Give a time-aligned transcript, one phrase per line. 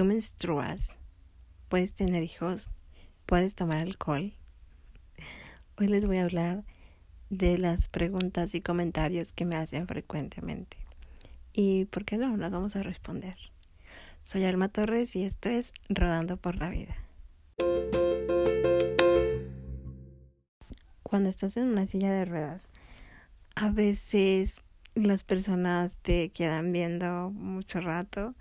[0.00, 0.96] tú menstruas,
[1.68, 2.70] puedes tener hijos,
[3.26, 4.32] puedes tomar alcohol.
[5.76, 6.64] Hoy les voy a hablar
[7.28, 10.78] de las preguntas y comentarios que me hacen frecuentemente.
[11.52, 13.36] Y por qué no, las vamos a responder.
[14.22, 16.96] Soy Alma Torres y esto es Rodando por la Vida.
[21.02, 22.62] Cuando estás en una silla de ruedas,
[23.54, 24.62] a veces
[24.94, 28.34] las personas te quedan viendo mucho rato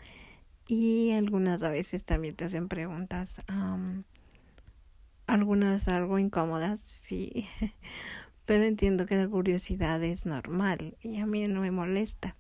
[0.70, 3.42] y algunas a veces también te hacen preguntas,
[5.26, 7.48] algunas algo incómodas, sí,
[8.46, 12.36] pero entiendo que la curiosidad es normal y a mí no me molesta.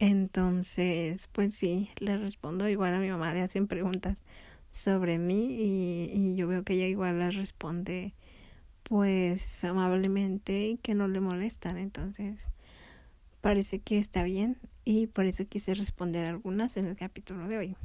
[0.00, 4.24] Entonces, pues sí, le respondo igual a mi mamá, le hacen preguntas
[4.72, 8.12] sobre mí y, y yo veo que ella igual las responde
[8.82, 11.78] pues amablemente y que no le molestan.
[11.78, 12.50] Entonces,
[13.40, 17.76] parece que está bien y por eso quise responder algunas en el capítulo de hoy.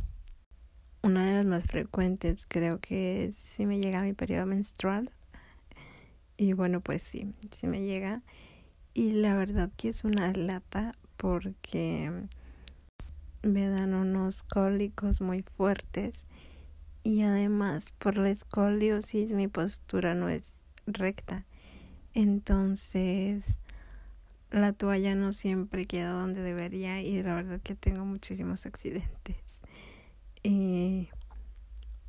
[1.02, 5.10] Una de las más frecuentes creo que es si me llega mi periodo menstrual.
[6.38, 8.22] Y bueno, pues sí, sí me llega.
[8.94, 12.12] Y la verdad que es una lata porque
[13.42, 16.28] me dan unos cólicos muy fuertes
[17.04, 20.56] y además por la escoliosis mi postura no es
[20.86, 21.48] recta.
[22.14, 23.60] Entonces
[24.52, 29.62] la toalla no siempre queda donde debería y la verdad que tengo muchísimos accidentes.
[30.44, 31.10] Y,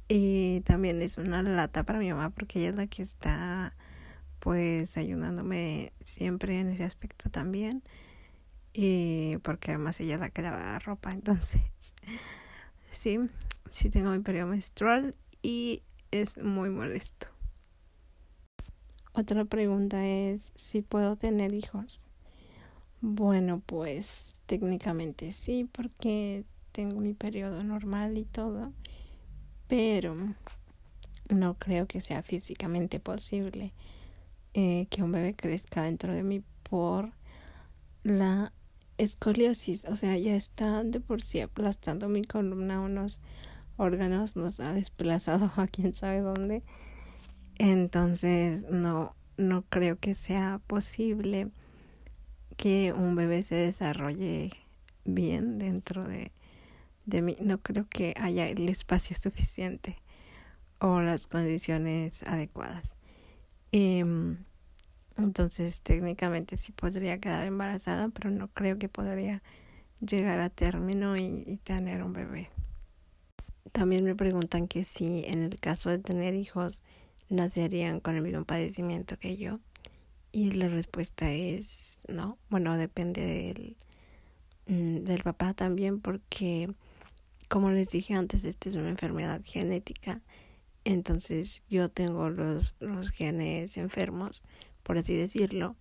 [0.09, 3.75] y también es una lata para mi mamá porque ella es la que está
[4.41, 7.83] pues ayudándome siempre en ese aspecto también.
[8.73, 11.61] Y porque además ella es la que lava ropa, entonces
[12.93, 13.19] sí,
[13.71, 17.29] sí tengo mi periodo menstrual y es muy molesto.
[19.13, 22.01] Otra pregunta es si puedo tener hijos.
[23.03, 28.73] Bueno, pues técnicamente sí, porque tengo mi periodo normal y todo,
[29.69, 30.17] pero
[31.31, 33.73] no creo que sea físicamente posible
[34.55, 37.13] eh, que un bebé crezca dentro de mí por
[38.05, 38.53] la
[38.99, 43.21] escoliosis, o sea, ya está de por sí aplastando mi columna, unos
[43.79, 46.65] órganos nos ha desplazado a quién sabe dónde.
[47.59, 51.51] Entonces, no, no creo que sea posible
[52.57, 54.53] que un bebé se desarrolle
[55.05, 56.33] bien dentro de,
[57.07, 57.37] de mí.
[57.41, 59.97] No creo que haya el espacio suficiente
[60.79, 62.97] o las condiciones adecuadas.
[63.73, 64.39] Em,
[65.17, 69.43] entonces, técnicamente sí podría quedar embarazada, pero no creo que podría
[70.01, 72.51] llegar a término y, y tener un bebé.
[73.73, 76.83] También me preguntan que si en el caso de tener hijos
[77.33, 79.59] nacerían con el mismo padecimiento que yo.
[80.31, 82.39] Y la respuesta es no.
[82.49, 83.77] Bueno, depende del,
[84.67, 86.73] mm, del papá también porque,
[87.49, 90.23] como les dije antes, esta es una enfermedad genética.
[90.85, 94.45] Entonces yo tengo los, los genes enfermos,
[94.83, 95.77] por así decirlo.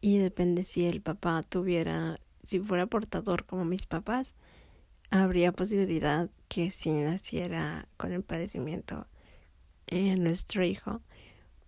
[0.00, 4.34] Y depende si el papá tuviera, si fuera portador como mis papás,
[5.10, 9.06] habría posibilidad que si naciera con el padecimiento
[9.86, 11.02] en nuestro hijo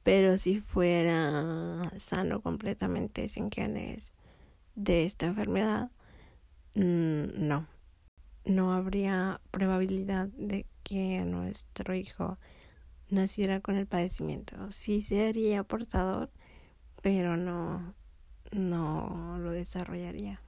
[0.02, 4.14] pero si fuera sano completamente sin genes
[4.74, 5.90] de esta enfermedad,
[6.74, 7.66] mm, no,
[8.44, 12.38] no habría probabilidad de que nuestro hijo
[13.10, 14.70] naciera con el padecimiento.
[14.72, 16.30] Sí sería portador,
[17.02, 17.94] pero no,
[18.52, 20.40] no lo desarrollaría.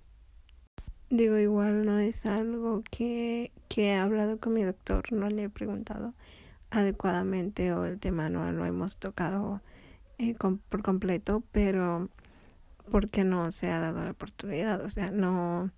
[1.11, 5.51] Digo, igual no es algo que, que he hablado con mi doctor, no le he
[5.51, 6.15] preguntado
[6.72, 9.60] adecuadamente o el tema no lo hemos tocado
[10.19, 10.34] eh,
[10.69, 12.09] por completo, pero
[12.91, 15.71] porque no se ha dado la oportunidad, o sea, no,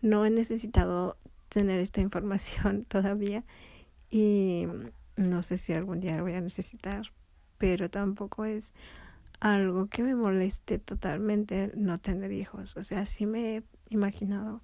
[0.00, 1.16] no he necesitado
[1.48, 3.44] tener esta información todavía
[4.10, 4.66] y
[5.16, 7.12] no sé si algún día lo voy a necesitar,
[7.58, 8.72] pero tampoco es
[9.38, 14.62] algo que me moleste totalmente no tener hijos, o sea, sí me he imaginado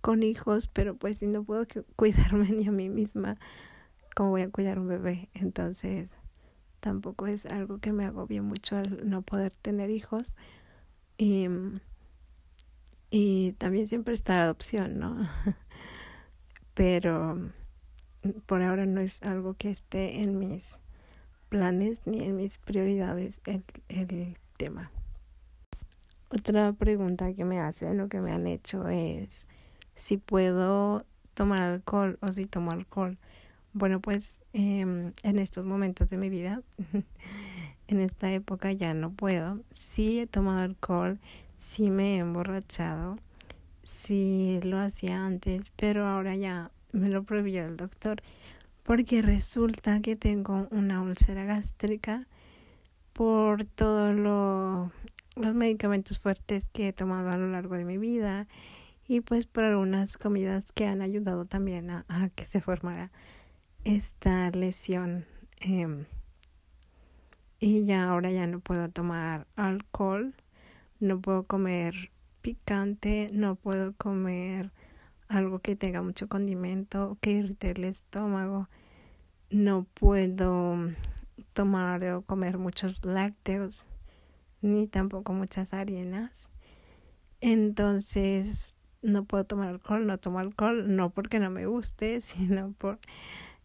[0.00, 1.66] con hijos, pero pues si no puedo
[1.96, 3.38] cuidarme ni a mí misma,
[4.14, 5.28] cómo voy a cuidar un bebé.
[5.34, 6.16] Entonces,
[6.80, 10.34] tampoco es algo que me agobie mucho al no poder tener hijos.
[11.18, 11.48] Y,
[13.10, 15.28] y también siempre está la adopción, ¿no?
[16.74, 17.50] Pero
[18.46, 20.76] por ahora no es algo que esté en mis
[21.48, 24.90] planes ni en mis prioridades el, el tema.
[26.30, 29.46] Otra pregunta que me hacen o que me han hecho es
[29.94, 33.18] si puedo tomar alcohol o si tomo alcohol.
[33.74, 36.62] Bueno, pues em, en estos momentos de mi vida,
[37.88, 39.60] en esta época ya no puedo.
[39.72, 41.18] Sí he tomado alcohol,
[41.58, 43.18] sí me he emborrachado,
[43.82, 48.22] sí lo hacía antes, pero ahora ya me lo prohibió el doctor
[48.84, 52.28] porque resulta que tengo una úlcera gástrica
[53.12, 58.46] por todos los medicamentos fuertes que he tomado a lo largo de mi vida
[59.08, 62.04] y pues por algunas comidas que han ayudado también a,
[62.34, 63.10] que se formara
[63.84, 65.26] esta lesión
[65.60, 66.06] em,
[67.60, 70.34] y ya ahora ya no puedo tomar alcohol
[71.00, 72.10] no puedo comer
[72.42, 74.72] picante no puedo comer
[75.28, 78.68] algo que tenga mucho condimento que irrite el estómago
[79.50, 80.76] no puedo
[81.52, 83.86] tomar o comer muchos lácteos
[84.64, 86.50] ni tampoco muchas harinas.
[87.40, 92.98] Entonces no puedo tomar alcohol, no tomo alcohol, no porque no me guste, sino por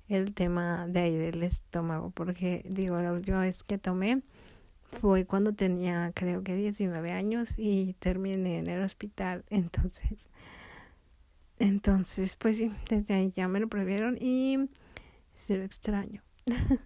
[0.09, 4.21] el tema de ahí del estómago, porque digo, la última vez que tomé
[4.91, 10.27] fue cuando tenía creo que 19 años y terminé en el hospital, entonces,
[11.59, 14.69] entonces, pues sí, desde ahí ya me lo prohibieron y
[15.35, 16.23] se lo extraño.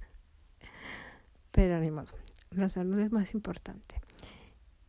[1.51, 2.13] Pero ni modo,
[2.51, 4.01] la salud es más importante.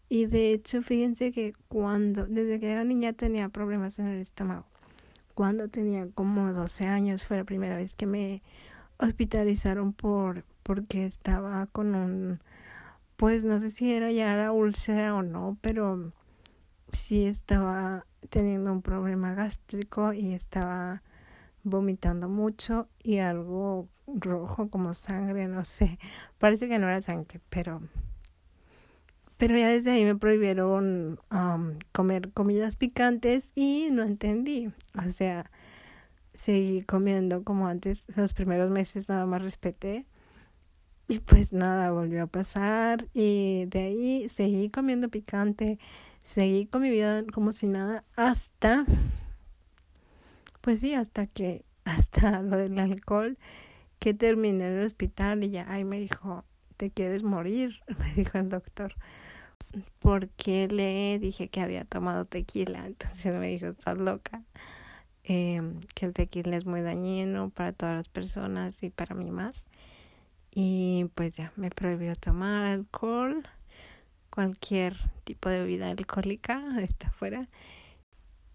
[0.09, 4.67] Y de hecho, fíjense que cuando, desde que era niña tenía problemas en el estómago.
[5.35, 8.43] Cuando tenía como 12 años fue la primera vez que me
[8.99, 12.41] hospitalizaron por porque estaba con un
[13.17, 16.13] pues no sé si era ya la úlcera o no, pero
[16.89, 21.03] sí estaba teniendo un problema gástrico y estaba
[21.63, 25.99] vomitando mucho y algo rojo como sangre, no sé,
[26.39, 27.81] parece que no era sangre, pero
[29.37, 31.19] pero ya desde ahí me prohibieron
[31.93, 34.71] comer comidas picantes y no entendí.
[34.97, 35.51] O sea,
[36.35, 40.07] seguí comiendo como antes, los primeros meses nada más respeté.
[41.07, 45.79] Y pues nada, volvió a pasar y de ahí seguí comiendo picante,
[46.23, 48.87] seguí con mi vida como si nada hasta,
[50.63, 53.37] pues sí, hasta que, hasta lo del alcohol,
[53.99, 56.45] que terminé en el hospital y ya ahí me dijo,
[56.79, 57.81] ¿te quieres morir?
[57.99, 58.95] Me dijo el doctor
[60.01, 62.87] porque le dije que había tomado tequila.
[62.87, 64.43] Entonces me dijo, estás loca.
[65.25, 69.67] Em, que el tequila es muy dañino para todas las personas y para mí más.
[70.55, 73.43] Y pues ya me prohibió tomar alcohol,
[74.31, 77.49] cualquier tipo de bebida alcohólica está fuera.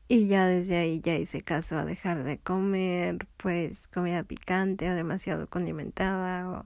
[0.08, 4.96] Y ya desde ahí ya hice caso a dejar de comer pues comida picante o
[4.96, 6.66] demasiado condimentada o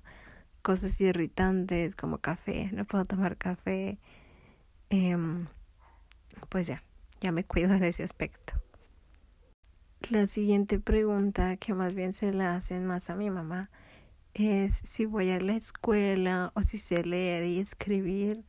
[0.62, 2.70] cosas irritantes como café.
[2.74, 4.00] No puedo tomar café
[4.90, 5.48] Em,
[6.50, 6.84] pues ya,
[7.22, 8.54] ya me cuido en ese aspecto.
[10.10, 13.70] La siguiente pregunta, que más bien se la hacen más a mi mamá,
[14.34, 18.44] es si voy a la escuela o si sé leer y escribir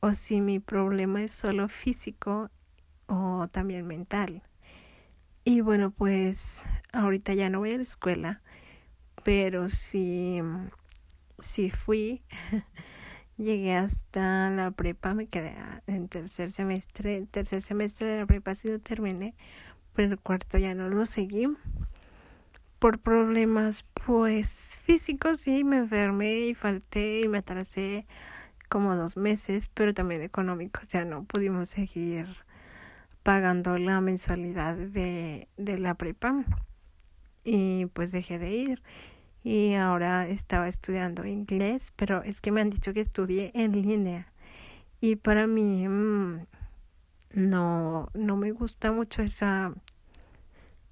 [0.00, 2.50] o si mi problema es solo físico
[3.06, 4.42] o también mental.
[5.44, 6.60] Y bueno, pues
[6.92, 8.42] ahorita ya no voy a la escuela,
[9.24, 10.40] pero si,
[11.38, 12.22] si fui
[13.40, 15.56] Llegué hasta la prepa, me quedé
[15.86, 17.26] en tercer semestre.
[17.30, 19.34] Tercer semestre de la prepa sí lo terminé,
[19.94, 21.48] pero el cuarto ya no lo seguí.
[22.78, 28.06] Por problemas, pues físicos, sí, me enfermé y falté y me atrasé
[28.68, 32.26] como dos meses, pero también económicos, ya no pudimos seguir
[33.22, 36.44] pagando la mensualidad de, de la prepa
[37.42, 38.82] y pues dejé de ir
[39.42, 44.32] y ahora estaba estudiando inglés, pero es que me han dicho que estudie en línea.
[45.00, 46.46] Y para mí mm,
[47.34, 49.72] no no me gusta mucho esa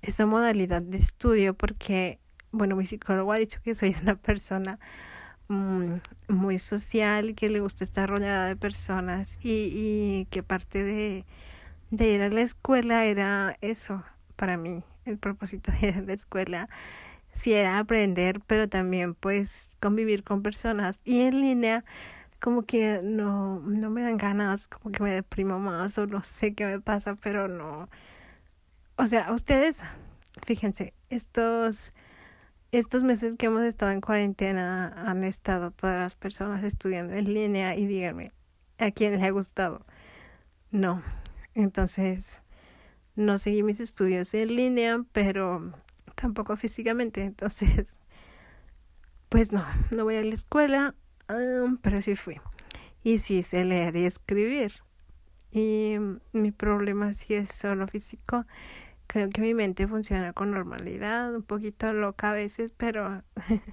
[0.03, 2.21] esa modalidad de estudio porque
[2.53, 4.79] bueno, mi psicólogo ha dicho que soy una persona
[5.49, 5.95] mm,
[6.29, 11.25] muy social, que le gusta estar rodeada de personas y, y que parte de,
[11.91, 14.03] de ir a la escuela era eso
[14.37, 16.69] para mí, el propósito de ir a la escuela
[17.39, 21.01] sí era aprender, pero también pues convivir con personas.
[21.05, 21.85] Y en línea
[22.41, 26.55] como que no, no me dan ganas, como que me deprimo más o no sé
[26.55, 27.89] qué me pasa, pero no.
[28.97, 29.79] O sea, ustedes,
[30.47, 31.93] fíjense, estos,
[32.73, 37.77] estos meses que hemos estado en cuarentena han estado todas las personas estudiando en línea
[37.77, 38.33] y díganme,
[38.79, 39.85] ¿a quién le ha gustado?
[40.71, 41.03] No.
[41.55, 42.41] Entonces,
[43.17, 45.73] no seguí mis estudios en línea, pero
[46.21, 47.95] tampoco físicamente, entonces,
[49.29, 50.95] pues no, no voy a la escuela,
[51.83, 52.41] pero sí fui.
[53.05, 54.73] Y sí sé leer y escribir.
[55.51, 55.97] Y
[56.33, 58.45] mi problema sí es solo físico.
[59.07, 63.23] Creo que mi mente funciona con normalidad, un poquito loca a veces, pero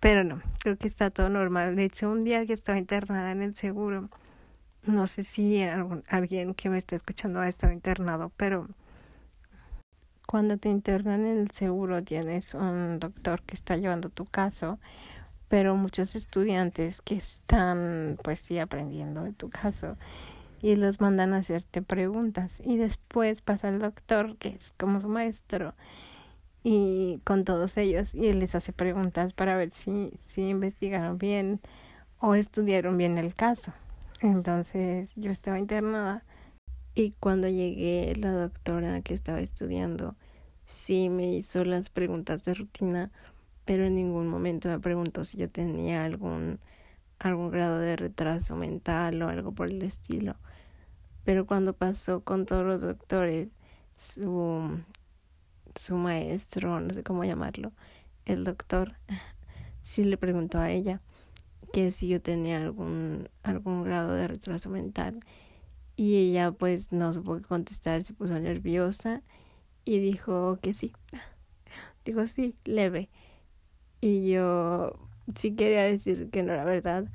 [0.00, 1.76] pero no, creo que está todo normal.
[1.76, 4.10] De hecho, un día que estaba internada en el seguro,
[4.84, 8.68] no sé si algún, alguien que me está escuchando ha estado internado, pero
[10.32, 14.78] cuando te internan en el seguro tienes un doctor que está llevando tu caso,
[15.48, 19.98] pero muchos estudiantes que están pues sí aprendiendo de tu caso
[20.62, 25.10] y los mandan a hacerte preguntas y después pasa el doctor que es como su
[25.10, 25.74] maestro
[26.64, 31.60] y con todos ellos y él les hace preguntas para ver si, si investigaron bien
[32.20, 33.74] o estudiaron bien el caso.
[34.22, 36.24] Entonces yo estaba internada
[36.94, 40.16] y cuando llegué la doctora que estaba estudiando
[40.72, 43.10] sí me hizo las preguntas de rutina,
[43.64, 46.58] pero en ningún momento me preguntó si yo tenía algún
[47.18, 50.36] algún grado de retraso mental o algo por el estilo.
[51.24, 53.56] Pero cuando pasó con todos los doctores,
[53.94, 54.80] su,
[55.76, 57.72] su maestro, no sé cómo llamarlo,
[58.24, 58.94] el doctor,
[59.80, 61.00] sí le preguntó a ella
[61.72, 65.20] que si yo tenía algún, algún grado de retraso mental.
[65.94, 69.22] Y ella pues no supo qué contestar, se puso nerviosa
[69.84, 70.92] y dijo que sí.
[72.04, 73.08] Dijo sí, leve.
[74.00, 74.98] Y yo
[75.36, 77.06] sí quería decir que no era verdad,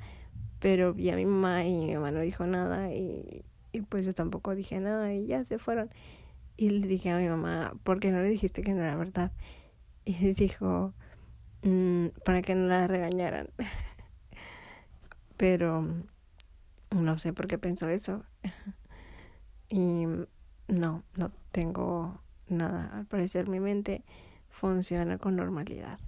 [0.60, 4.12] pero vi a mi mamá y mi mamá no dijo nada y y pues yo
[4.12, 5.90] tampoco dije nada y ya se fueron.
[6.56, 9.32] Y le dije a mi mamá, ¿por qué no le dijiste que no era verdad?
[10.04, 10.94] Y dijo,
[11.62, 13.48] mm, para que no la regañaran.
[15.36, 15.86] Pero
[16.90, 18.24] no sé por qué pensó eso.
[19.68, 20.06] y
[20.68, 22.90] no, no tengo nada.
[22.94, 24.02] Al parecer mi mente
[24.48, 25.98] funciona con normalidad.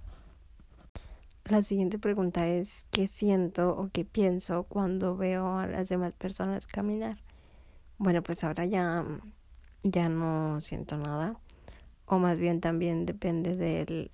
[1.45, 6.67] La siguiente pregunta es, ¿qué siento o qué pienso cuando veo a las demás personas
[6.67, 7.17] caminar?
[7.97, 9.05] Bueno, pues ahora ya,
[9.83, 11.35] ya no siento nada.
[12.05, 14.11] O más bien también depende del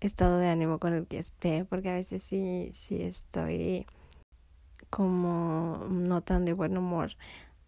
[0.00, 3.86] estado de ánimo con el que esté, porque a veces sí, sí estoy
[4.88, 7.12] como no tan de buen humor.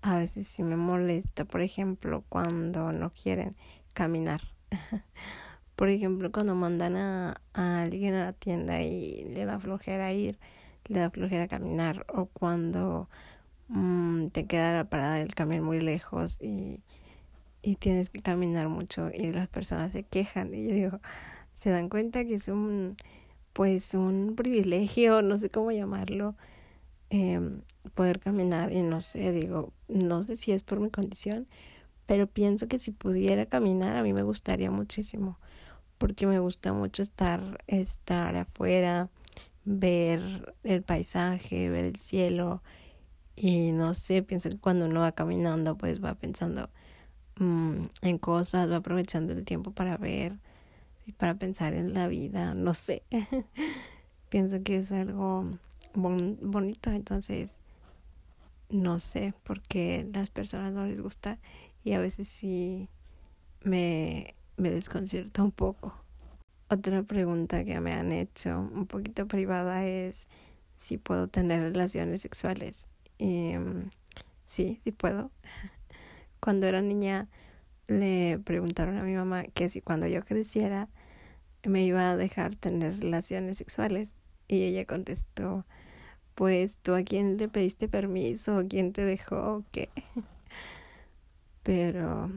[0.00, 3.56] A veces sí me molesta, por ejemplo, cuando no quieren
[3.92, 4.42] caminar.
[5.76, 10.38] por ejemplo, cuando mandan a, alguien a la tienda y le da flojera ir,
[10.88, 13.08] le da flojera caminar, o cuando
[13.72, 16.82] Mm, te queda la parada del camión muy lejos y,
[17.62, 21.00] y tienes que caminar mucho y las personas se quejan y yo digo,
[21.54, 22.96] se dan cuenta que es un
[23.54, 26.36] pues un privilegio, no sé cómo llamarlo,
[27.10, 27.40] eh,
[27.94, 31.48] poder caminar y no sé, digo, no sé si es por mi condición,
[32.12, 35.38] pero pienso que si pudiera caminar a mí me gustaría muchísimo,
[35.96, 39.08] porque me gusta mucho estar, estar afuera,
[39.64, 42.62] ver el paisaje, ver el cielo,
[43.34, 46.68] y no sé, pienso que cuando uno va caminando, pues va pensando
[47.36, 50.36] mm, en cosas, va aprovechando el tiempo para ver
[51.06, 53.04] y para pensar en la vida, no sé.
[54.28, 55.46] pienso que es algo
[55.94, 57.62] bonito, entonces
[58.68, 61.38] no sé por qué las personas no les gusta
[61.84, 62.88] y a veces sí
[63.64, 65.94] me, me desconcierta un poco.
[66.68, 70.26] Otra pregunta que me han hecho un poquito privada es
[70.76, 72.88] si puedo tener relaciones sexuales.
[73.18, 73.90] Em,
[74.44, 75.30] sí, sí puedo.
[76.40, 77.28] Cuando era niña
[77.88, 80.88] le preguntaron a mi mamá que si cuando yo creciera
[81.64, 84.12] me iba a dejar tener relaciones sexuales
[84.48, 85.64] y ella contestó,
[86.34, 89.90] pues tú a quién le pediste permiso, quién te dejó, qué.
[91.62, 92.30] Pero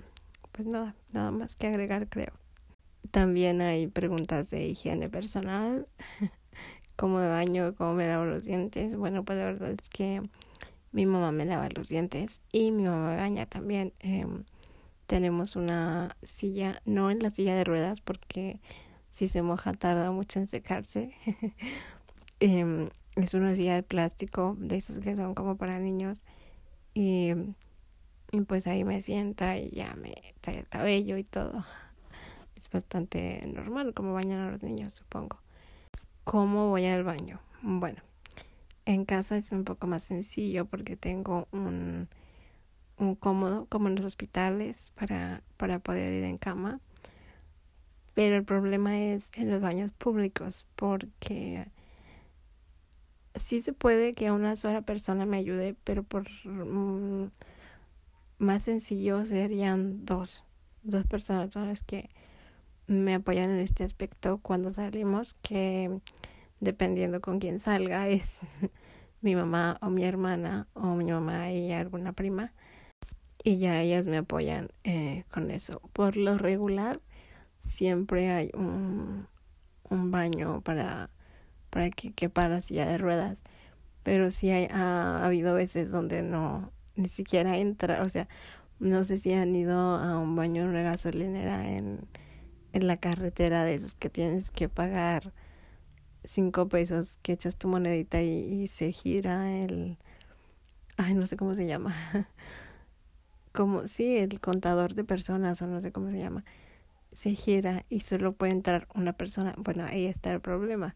[0.51, 2.34] pues nada, nada más que agregar creo.
[3.12, 5.88] También hay preguntas de higiene personal,
[6.96, 8.96] cómo me baño, cómo me lavo los dientes.
[8.96, 10.22] Bueno, pues la verdad es que
[10.91, 13.94] mi mamá me lava los dientes y mi mamá me baña también.
[14.00, 14.46] Em,
[15.08, 18.60] tenemos una silla, no en la silla de ruedas porque
[19.10, 21.13] si se moja tarda mucho en secarse.
[22.41, 26.25] Em, es una silla de plástico, de esos que son como para niños.
[26.94, 27.32] Y,
[28.36, 31.65] y pues ahí me sienta y ya me trae el cabello y todo.
[32.56, 35.39] Es bastante normal como bañan a los niños, supongo.
[36.24, 37.39] ¿Cómo voy al baño?
[37.62, 38.01] Bueno,
[38.86, 42.10] en casa es un poco más sencillo porque tengo un,
[42.98, 46.80] un cómodo como en los hospitales para, para poder ir en cama.
[48.13, 51.68] Pero el problema es en los baños públicos porque
[53.36, 57.30] sí se puede que una sola persona me ayude, pero por mm,
[58.38, 60.44] más sencillo serían dos.
[60.84, 62.10] Dos personas son las que
[62.88, 66.00] me apoyan en este aspecto cuando salimos que
[66.60, 68.42] dependiendo con quién salga, es
[69.22, 72.54] mi mamá o mi hermana o mi mamá y alguna prima.
[73.44, 75.82] Y ya ellas me apoyan eh, con eso.
[75.94, 77.00] Por lo regular,
[77.62, 79.27] siempre hay un,
[79.89, 81.12] un baño para,
[81.70, 83.44] para que quepa la silla de ruedas.
[84.04, 88.28] Pero sí hay, ha, habido veces donde no, ni siquiera entra, o sea,
[88.80, 92.02] no sé si han ido a un baño en una gasolinera en,
[92.74, 95.34] en la carretera de esos que tienes que pagar
[96.25, 99.98] cinco pesos, que echas tu monedita y, se gira el...
[100.98, 101.94] Ay, no sé cómo se llama.
[103.54, 106.44] Como, sí, el contador de personas o no sé cómo se llama.
[107.14, 109.56] Se gira y solo puede entrar una persona.
[109.58, 110.96] Bueno, ahí está el problema.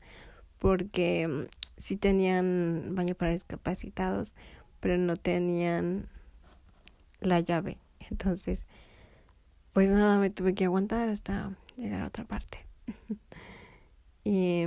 [0.58, 1.44] Porque mm,
[1.77, 4.36] sí tenían baño para discapacitados,
[4.79, 6.07] pero no tenían
[7.19, 7.77] la llave.
[8.09, 8.67] Entonces,
[9.74, 12.65] pues nada, me tuve que aguantar hasta llegar a otra parte.
[14.24, 14.63] y,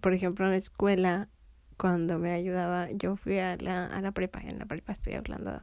[0.00, 1.28] por ejemplo, en la escuela,
[1.76, 5.62] cuando me ayudaba, yo fui a la, a la prepa, en la prepa estoy hablando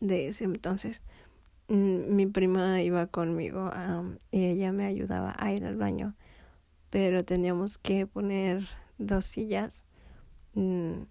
[0.00, 1.02] de ese entonces,
[1.68, 3.70] mm, mi prima iba conmigo
[4.30, 6.14] y ella me ayudaba a ir al baño,
[6.90, 9.84] pero teníamos que poner dos sillas
[10.54, 11.02] mm,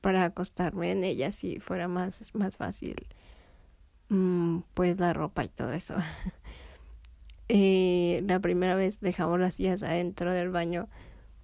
[0.00, 2.96] para acostarme en ellas si fuera más, más fácil
[4.08, 5.94] mm, pues la ropa y todo eso.
[7.48, 10.88] Y la primera vez dejamos las sillas adentro del baño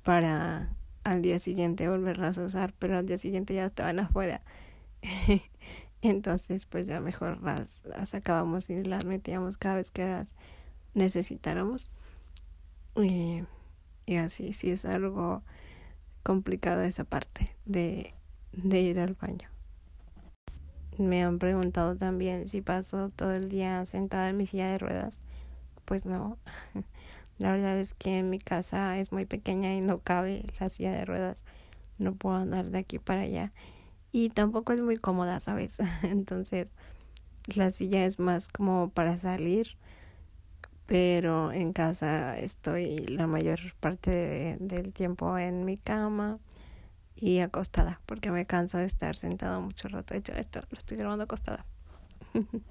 [0.02, 0.70] para
[1.04, 4.42] al día siguiente volverlas a usar, pero al día siguiente ya estaban afuera.
[6.02, 10.34] Entonces, pues ya mejor las, sacábamos y las metíamos cada vez que las
[10.94, 11.90] necesitáramos.
[12.96, 13.44] Y,
[14.06, 15.42] y así, sí es algo
[16.22, 18.14] complicado esa parte de,
[18.52, 19.48] de ir al baño.
[20.98, 25.18] Me han preguntado también si paso todo el día sentada en mi silla de ruedas
[25.84, 26.38] pues no.
[27.38, 31.04] La verdad es que mi casa es muy pequeña y no cabe la silla de
[31.04, 31.44] ruedas.
[31.98, 33.52] No puedo andar de aquí para allá.
[34.12, 35.78] Y tampoco es muy cómoda, ¿sabes?
[36.02, 36.72] Entonces,
[37.54, 39.76] la silla es más como para salir.
[40.86, 46.38] Pero en casa estoy la mayor parte del tiempo en mi cama
[47.16, 50.14] y acostada, porque me canso de estar sentado mucho rato.
[50.14, 51.66] De hecho, esto lo estoy grabando acostada.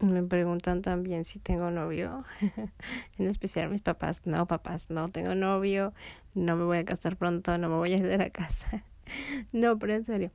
[0.00, 2.24] Me preguntan también si tengo novio,
[3.18, 4.22] en especial mis papás.
[4.24, 5.92] No, papás, no tengo novio,
[6.34, 8.82] no me voy a casar pronto, no me voy a ir de la casa.
[9.52, 10.30] no, pero en serio,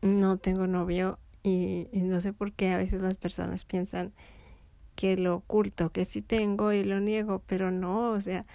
[0.00, 4.14] no tengo novio y, no sé por qué a veces las personas piensan
[4.96, 8.46] que lo oculto, que sí tengo y lo niego, pero no, o sea,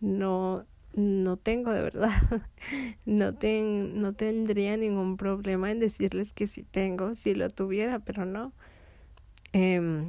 [0.00, 2.10] no, no tengo de verdad.
[3.04, 8.24] no, ten, no tendría ningún problema en decirles que sí tengo, si lo tuviera, pero
[8.24, 8.52] no
[9.52, 10.04] eh,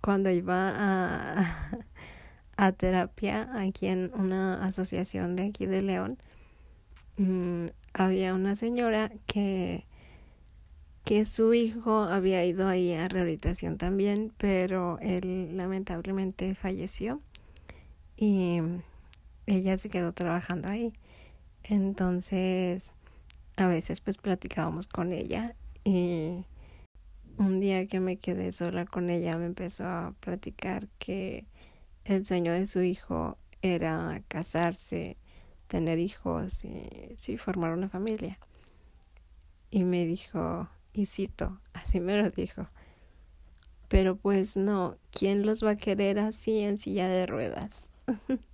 [0.00, 1.70] cuando iba a,
[2.56, 6.18] a terapia aquí en una asociación de aquí de León,
[7.16, 9.86] mm, había una señora que
[11.04, 17.22] que su hijo había ido ahí a rehabilitación también, pero él lamentablemente falleció
[18.14, 18.60] y
[19.48, 20.92] ella se quedó trabajando ahí.
[21.64, 22.94] Entonces,
[23.56, 26.44] a veces pues platicábamos con ella y
[27.38, 31.46] un día que me quedé sola con ella me empezó a platicar que
[32.04, 35.16] el sueño de su hijo era casarse,
[35.66, 38.38] tener hijos y formar una familia.
[39.70, 42.68] Y me dijo, y cito, así me lo dijo,
[43.88, 47.86] pero pues no, ¿quién los va a querer así en silla de ruedas?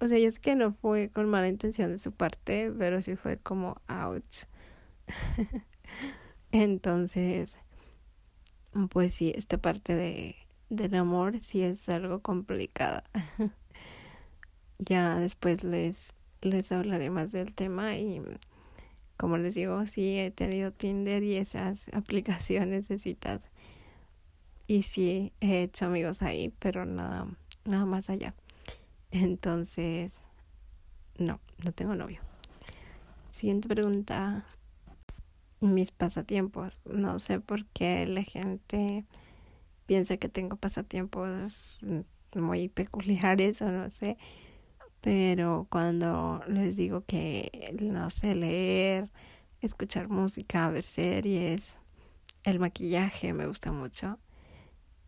[0.00, 3.38] o sea, es que no fue con mala intención de su parte, pero sí fue
[3.38, 4.44] como ouch.
[6.52, 7.58] Entonces,
[8.90, 10.36] pues sí, esta parte de,
[10.68, 13.04] del amor sí es algo complicada.
[14.78, 18.20] ya después les, les hablaré más del tema y
[19.16, 23.48] como les digo, sí he tenido Tinder y esas aplicaciones de citas.
[24.66, 27.28] Y sí he hecho amigos ahí, pero nada,
[27.64, 28.34] nada más allá.
[29.22, 30.22] Entonces,
[31.18, 32.20] no, no tengo novio.
[33.30, 34.44] Siguiente pregunta
[35.60, 36.80] mis pasatiempos.
[36.84, 39.04] No sé por qué la gente
[39.86, 41.80] piensa que tengo pasatiempos
[42.34, 44.18] muy peculiares o no sé.
[45.00, 49.10] Pero cuando les digo que no sé leer,
[49.60, 51.78] escuchar música, ver series,
[52.44, 54.18] el maquillaje me gusta mucho.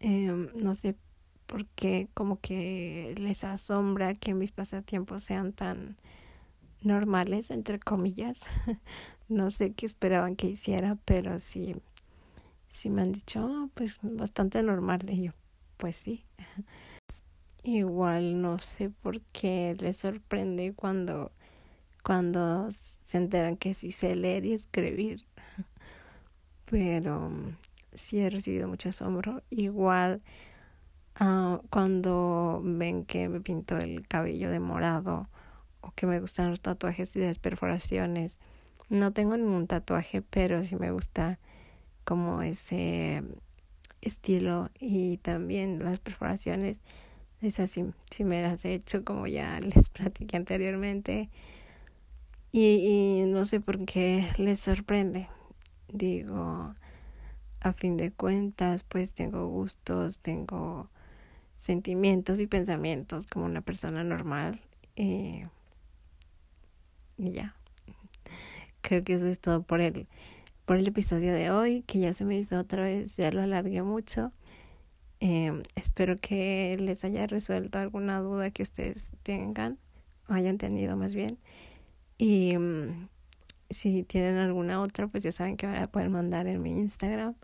[0.01, 0.97] Em, no sé
[1.49, 5.97] por qué como que les asombra que mis pasatiempos sean tan
[6.83, 8.43] normales, entre comillas.
[9.29, 11.75] no sé qué esperaban que hiciera, pero sí,
[12.69, 15.01] sí me han dicho, oh, pues bastante normal.
[15.01, 15.33] de yo,
[15.79, 16.25] pues sí.
[17.65, 21.33] Igual no sé por qué les sorprende cuando,
[22.05, 25.25] cuando se enteran que sí sé leer y escribir.
[26.67, 27.33] Pero
[27.91, 29.43] sí he recibido mucho asombro.
[29.49, 30.23] Igual
[31.21, 35.29] uh, cuando ven que me pinto el cabello de morado
[35.81, 38.39] o que me gustan los tatuajes y las perforaciones.
[38.89, 41.39] No tengo ningún tatuaje, pero sí me gusta
[42.05, 43.23] como ese
[44.01, 46.81] estilo y también las perforaciones
[47.41, 51.31] Es así, si me las he hecho como ya les platiqué anteriormente.
[52.53, 55.29] Y no sé por qué les sorprende.
[55.93, 56.75] Digo,
[57.61, 60.91] a fin de cuentas, pues tengo gustos, tengo
[61.59, 64.61] sentimientos y pensamientos como una persona normal.
[64.97, 65.47] Eh,
[67.19, 67.55] y ya.
[68.81, 70.07] Creo que eso es todo por el,
[70.65, 73.83] por el episodio de hoy, que ya se me hizo otra vez, ya lo alargué
[73.83, 74.33] mucho.
[75.21, 79.79] Eh, espero que les haya resuelto alguna duda que ustedes tengan,
[80.29, 81.39] o hayan tenido más bien.
[82.19, 83.09] Y um,
[83.69, 87.35] si tienen alguna otra, pues ya saben que me la pueden mandar en mi Instagram.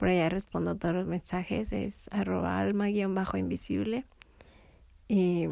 [0.00, 4.06] Por allá respondo todos los mensajes, es arroba alma-invisible.
[5.08, 5.46] Y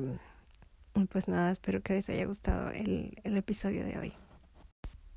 [1.10, 4.12] pues nada, espero que les haya gustado el, el episodio de hoy.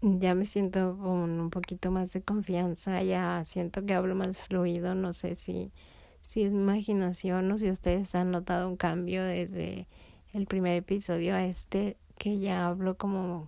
[0.01, 4.95] Ya me siento con un poquito más de confianza, ya siento que hablo más fluido,
[4.95, 5.71] no sé si,
[6.21, 9.87] si es imaginación o si ustedes han notado un cambio desde
[10.33, 13.47] el primer episodio a este, que ya hablo como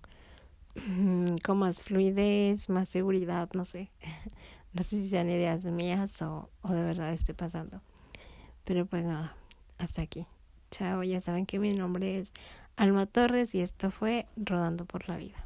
[1.43, 3.91] con más fluidez, más seguridad, no sé.
[4.73, 7.81] No sé si sean ideas mías o, o de verdad esté pasando.
[8.63, 9.36] Pero pues nada,
[9.77, 10.25] hasta aquí.
[10.71, 12.33] Chao, ya saben que mi nombre es
[12.75, 15.45] Alma Torres y esto fue Rodando por la Vida.